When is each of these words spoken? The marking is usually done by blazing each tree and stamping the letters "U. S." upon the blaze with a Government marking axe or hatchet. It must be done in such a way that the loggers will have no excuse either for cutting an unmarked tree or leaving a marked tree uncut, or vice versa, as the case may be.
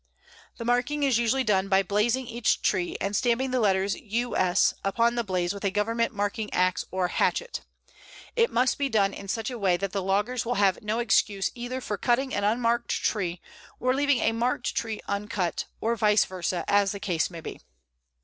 The 0.57 0.65
marking 0.65 1.03
is 1.03 1.19
usually 1.19 1.43
done 1.43 1.67
by 1.69 1.83
blazing 1.83 2.25
each 2.25 2.63
tree 2.63 2.97
and 2.99 3.15
stamping 3.15 3.51
the 3.51 3.59
letters 3.59 3.93
"U. 3.93 4.35
S." 4.35 4.73
upon 4.83 5.13
the 5.13 5.23
blaze 5.23 5.53
with 5.53 5.63
a 5.63 5.69
Government 5.69 6.11
marking 6.11 6.51
axe 6.51 6.83
or 6.89 7.09
hatchet. 7.09 7.61
It 8.35 8.49
must 8.51 8.79
be 8.79 8.89
done 8.89 9.13
in 9.13 9.27
such 9.27 9.51
a 9.51 9.59
way 9.59 9.77
that 9.77 9.91
the 9.91 10.01
loggers 10.01 10.43
will 10.43 10.55
have 10.55 10.81
no 10.81 10.97
excuse 10.97 11.51
either 11.53 11.81
for 11.81 11.99
cutting 11.99 12.33
an 12.33 12.43
unmarked 12.43 12.89
tree 12.89 13.41
or 13.79 13.93
leaving 13.93 14.21
a 14.21 14.31
marked 14.31 14.73
tree 14.73 15.01
uncut, 15.07 15.65
or 15.79 15.95
vice 15.95 16.25
versa, 16.25 16.65
as 16.67 16.93
the 16.93 16.99
case 16.99 17.29
may 17.29 17.41
be. 17.41 17.59